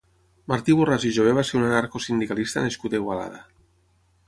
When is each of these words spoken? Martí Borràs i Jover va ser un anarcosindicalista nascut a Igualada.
Martí 0.53 0.75
Borràs 0.79 1.05
i 1.09 1.11
Jover 1.17 1.35
va 1.41 1.43
ser 1.51 1.59
un 1.59 1.67
anarcosindicalista 1.67 2.65
nascut 2.67 2.99
a 2.99 3.03
Igualada. 3.05 3.47